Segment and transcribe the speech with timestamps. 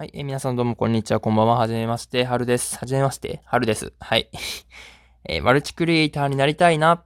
[0.00, 2.78] はい、えー、皆さんどうもこんにちは、こんばんは、はじめまして、はるです。
[2.78, 3.92] はじめまして、はるです。
[4.00, 4.30] はい。
[5.28, 7.04] えー、マルチクリエイターになりたいな。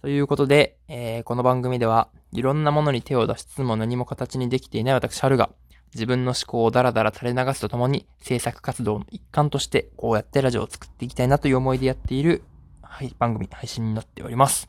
[0.00, 5.50] ということで、えー、この番組では、いろんなものに手を出しつつも何も形にできていない私、はるが、
[5.92, 12.44] 自分の思考をダラダラ垂れ流すとともに、制作活動の一環として、こうやってラジオを作っていきたいなという思いでやっている、
[12.82, 14.68] はい、番組、配信になっております。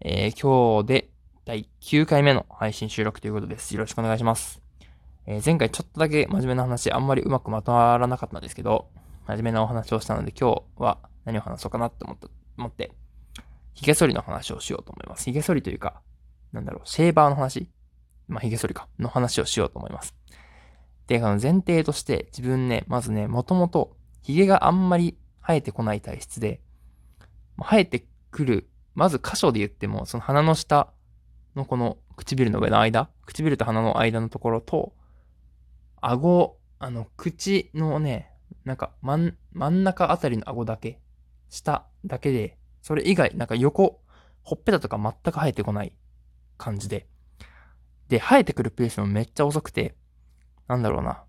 [0.00, 1.10] え、今日で
[1.44, 3.76] 第9回目の配信収録ということです。
[3.76, 4.67] よろしくお願いします。
[5.30, 8.88] えー、前回ちょっとだけ真面目な話、あんまりうまくまとまらなかったんですけど、
[9.26, 12.92] 真面目なお話をしたので今日は何を話そうかなって思った、思って、
[13.74, 15.24] 髭剃りの話をしようと思います。
[15.24, 16.00] 髭剃りというか、
[16.52, 17.68] なんだろう、シェーバーの話
[18.26, 20.14] まあ、髭剃りか、の話をしようと思います。
[21.08, 26.62] で、あの前提として自分ね、まずね、もともと髭があんまり生えてこない体質で、
[27.58, 30.90] 生えてくる、まず箇所で言っても、その鼻の下
[31.54, 34.94] のこの唇の上の間、唇と鼻の間のところと、
[36.00, 38.32] 顎、あの、口のね、
[38.64, 41.00] なんか、真ん、真ん中あたりの顎だけ、
[41.48, 44.00] 下だけで、それ以外、なんか横、
[44.42, 45.92] ほっぺたとか全く生えてこない
[46.56, 47.06] 感じで。
[48.08, 49.94] で、生えてくるペースもめっちゃ遅くて、
[50.66, 51.24] なんだろうな。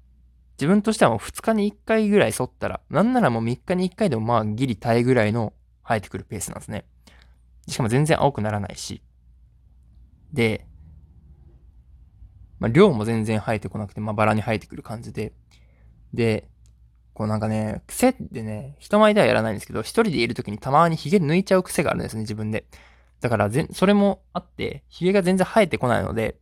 [0.59, 6.85] 自分としてはもう2日に1回ぐらい剃ったら、なんならもう3日に1回でもまあギリ耐えぐらいの生えてくるペースなんですね。
[7.67, 9.01] しかも全然青くならないし。
[10.33, 10.67] で、
[12.59, 15.33] まあ、量も全然生えてこなくて、まあ、バラに生えてくる感じで。
[16.13, 16.47] で、
[17.13, 22.65] こうなんかね、癖ってね、人前ではやらないんですけど、一人でいる時にたまに髭抜いちゃう癖があるんですね、自分で。
[23.21, 26.37] だからぜ、それもあって、髭が全然生えてこないので、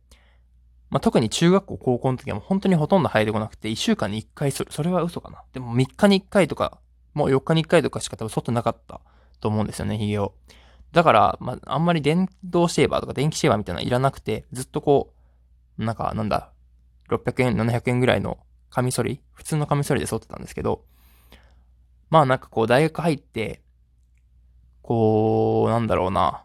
[0.90, 5.42] まあ、特に中学校、高校の時はもう本当にほとんど生えてこなくて、一週間に一回それ、それは嘘かな。
[5.52, 6.78] でも3日に一回とか、
[7.14, 9.00] もう4日に一回とかしか多分剃ってなかった
[9.40, 10.34] と思うんですよね、髭を。
[10.92, 15.17] だから、まあ、あんまり電動シェーバーとか電気シェーバーみたいなのいらなくて、ずっとこう、
[15.78, 16.52] なんか、なんだ、
[17.08, 19.22] 600円、700円ぐらいのカミソリ？
[19.32, 20.84] 普通のカミソリで剃ってたんですけど、
[22.10, 23.62] まあなんかこう大学入って、
[24.82, 26.44] こう、なんだろうな、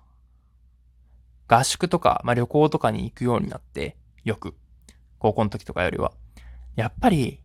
[1.48, 4.56] 合宿とか、まあ旅行とかに行くようになって、よく、
[5.20, 6.14] 高校の時とかよりは。
[6.76, 7.42] やっぱり、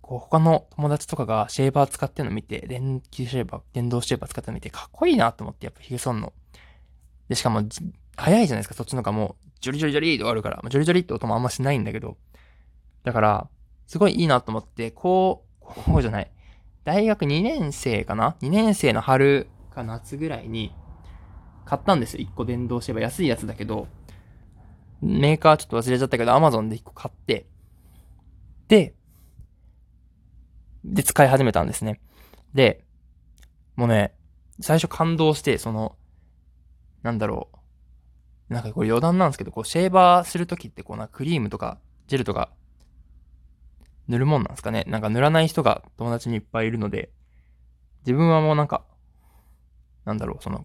[0.00, 6.32] こう他の友達とかがシェーバー使ってるの見て、電気シェーバー、電動シェーバー使ってるの見て、かっこいいなと思って、やっぱ髭剃んの。
[7.28, 7.62] で、しかも、
[8.16, 12.16] 早いじゃないですか、そっちの方がもう、ジョリジョリジョリって終わるから、ジョリジョリって音もあんましないんだけど、
[13.04, 13.48] だから、
[13.86, 16.30] すごいいいなと思って、こう、こうじゃない。
[16.84, 20.72] 大学2年生かな ?2 年生の春か夏ぐらいに、
[21.64, 22.24] 買ったんですよ。
[22.24, 23.00] 1個電動シェーバ。
[23.02, 23.88] 安いやつだけど、
[25.02, 27.46] メーカーちょっと忘れちゃったけど、アマゾンで1個買って、
[28.68, 28.94] で、
[30.84, 32.00] で、使い始めたんですね。
[32.54, 32.84] で、
[33.74, 34.14] もうね、
[34.60, 35.96] 最初感動して、その、
[37.02, 37.56] なんだろう。
[38.48, 42.50] なんかこれ余談なんですけど、こう、シェーバーするときってこうな、クリームとか、ジェルとか、
[44.08, 44.84] 塗るもんなんですかね。
[44.86, 47.10] なんか塗らない人が友達にいっぱいいるので、
[48.06, 48.84] 自分はもうなんか、
[50.04, 50.64] なんだろう、その、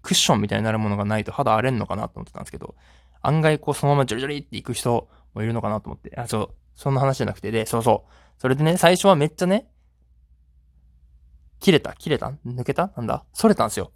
[0.00, 2.76] クッションみたいになるものがないと肌荒れんのかなと思ってたんですけど、
[3.20, 8.40] 案外こうそのままジョリジョリって行く人もいるのかなと思って、あ、そう、そんな話じゃなくて、で、そうそう。
[8.40, 9.68] それでね、最初はめっちゃね、
[11.60, 12.32] 切れた切れた？
[12.46, 12.92] 抜けた？
[12.96, 13.24] なんだ？
[13.32, 13.92] それたんですよ。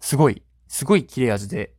[0.00, 0.44] すごい。
[0.68, 1.74] すごい切れ味で、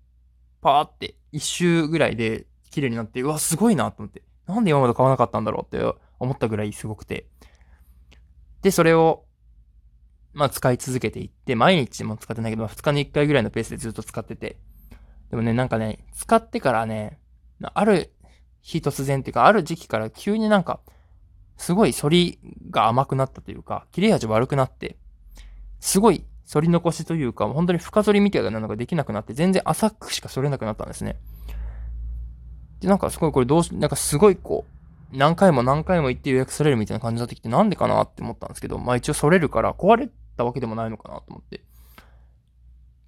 [0.61, 4.23] パーって一周ぐらいで綺麗になって、うわ、すごいなと思って。
[4.47, 5.83] なんで今まで買わなかったんだろうって
[6.19, 7.27] 思ったぐらいすごくて。
[8.61, 9.25] で、それを、
[10.33, 14.57] まあ使い続けていって、毎日も使ってないけど、まあ2日に1回ぐらいのペースでずっと使ってて。
[15.29, 17.19] でもね、なんかね、使ってからね、
[17.61, 18.13] ある
[18.61, 20.81] 日突然っていうか、ある時期から急になんか、
[21.57, 22.39] すごい反り
[22.69, 24.97] が甘くなったというか、切れ味悪くなって、
[25.79, 31.17] すごい反り残しというか、本当に深反りみたいなのができなくなって、全然浅くしか反れなくなったんですね。
[32.81, 41.61] で、なんかすごいこれどうし、なんかすごいこう、何回も何回も行って予約されるみたいな感じになってきて、なんでかなって思ったんですけど、まあ一応反れるから壊れたわけでもないのかなと思って。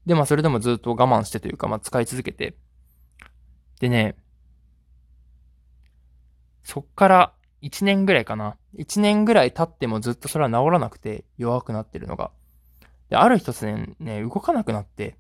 [0.05, 2.55] で、まあそれでもずっと我慢してというか、まあ使い続けて。
[3.79, 4.15] でね、
[6.63, 8.55] そっから1年ぐらいかな。
[8.77, 12.31] 1年ぐらい経ってもずっとそれは治らなくて弱くなってるのが。
[13.13, 15.19] で、ある日突然ね、動かなくなって、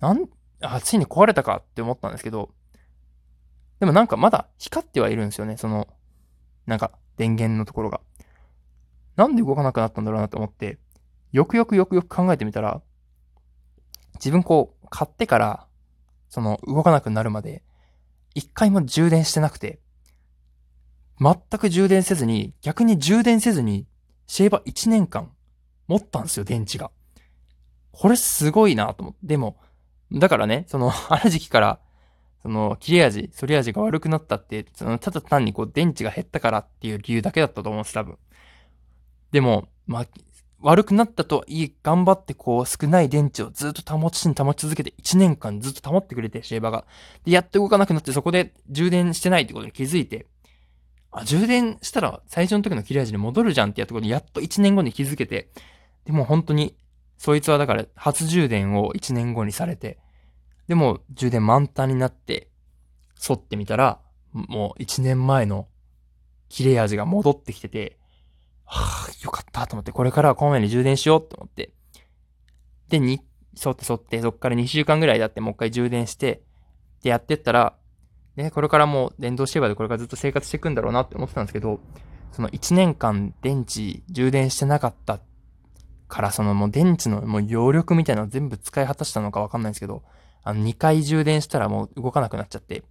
[0.00, 0.28] なん、
[0.60, 2.50] あ、ついに壊れたかって思ったんですけど、
[3.80, 5.88] でもなんかまだ光ってはいるんですよね、その、
[6.66, 8.02] なんか電源のところが。
[9.16, 10.78] なんで動かなくなったんだろうなと思って、
[11.32, 12.82] よくよくよくよく考えてみたら、
[14.16, 15.66] 自分こう、買ってから、
[16.28, 17.62] その、動かなくなるまで、
[18.34, 19.80] 一回も充電してなくて、
[21.18, 23.86] 全く充電せずに、逆に充電せずに、
[24.26, 25.32] シェーバー1年間
[25.92, 26.90] 持ったんですよ、電池が。
[27.92, 29.18] これすごいなと思って。
[29.22, 29.58] でも、
[30.10, 31.80] だからね、その、 ある時期から、
[32.42, 38.18] その、切れ味、反り味が悪くなったって、その、ただ単にこう、電池が減ったからっていう理由だけだったと思うんです、多分。
[39.30, 40.06] でも、まあ、
[40.60, 46.86] 悪くなったといい、頑張ってこう、少ない電池をずっと保ちに保ち続けて、1年間ずっと保ってくれて、シェーバーが。
[47.24, 50.26] で、やっと動かなくなって、そこで充電してないってことに気づいて、
[51.10, 55.50] あ、充電したら最初の時の切れ味に戻るじゃんってやったことに、やっと1年後に気づけて、
[56.04, 56.76] でも本当に、
[57.16, 59.98] そいつはだから初充電を1年後にされて、
[60.68, 62.48] でも充電満タンになって、
[63.28, 64.00] 沿ってみたら、
[64.32, 65.68] もう1年前の
[66.48, 67.98] 切れ味が戻ってきてて、
[68.64, 71.72] はぁ、よかったと思って、これからはこまめに充電しようと思って。
[72.88, 73.20] で、に、
[73.62, 76.42] 沿って沿って、そっから2週間ぐらい経ってもう一回充電して、
[77.02, 77.76] で、やってったら、
[78.36, 81.80] ね、これからもう電動シェーバーでこれからずっと生活していくんだろうなって思ってたんですけど、
[82.32, 85.20] その1年間電池充電してなかった
[86.12, 90.02] から、そのもう電池のもう容力みたいなの全部使い果たしたのかわかんないんですけど、
[90.44, 92.82] あの2回充電したらもう動かなくなっちゃって、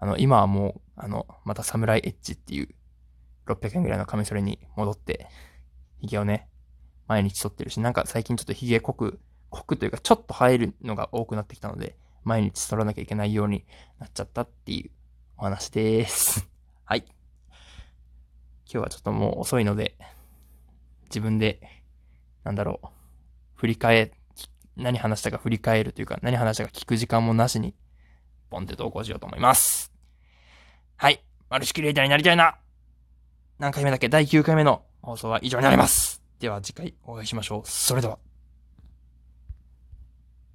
[0.00, 2.68] あの、今はもう、あの、またサムライエッジっていう
[3.46, 5.28] 600円ぐらいのカミソリに戻って、
[6.00, 6.48] 髭をね、
[7.06, 9.20] 毎日剃ってるし、なんか最近ちょっと髭濃く、
[9.50, 13.64] 濃くというかちょっと生えるのが多くなってきたので、毎日剃らなきゃいけないように
[14.00, 14.90] なっちゃったっていう
[15.36, 16.50] お話です。
[16.84, 17.04] はい。
[17.06, 17.14] 今
[18.66, 19.96] 日はちょっともう遅いので、
[21.04, 21.83] 自分で、
[22.44, 22.88] なんだろう、
[23.54, 24.12] 振り返、
[24.76, 27.74] 何話したか振り返るというか、何話したか聞く時間もなしに、
[28.50, 29.90] ポンって投稿しようと思います。
[30.96, 31.24] はい。
[31.50, 32.56] マルチクリエイターになりたいな
[33.58, 34.08] 何回目だっけ？
[34.08, 36.22] 第9回目の放送は以上になります。
[36.40, 37.68] では次回お会いしましょう。
[37.68, 38.18] それでは。